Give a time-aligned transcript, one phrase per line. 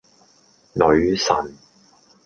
[0.73, 1.53] 女神